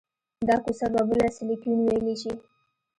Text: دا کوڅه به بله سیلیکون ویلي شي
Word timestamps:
دا 0.47 0.55
کوڅه 0.63 0.87
به 0.93 1.01
بله 1.09 1.25
سیلیکون 1.35 1.79
ویلي 1.85 2.15
شي 2.21 2.31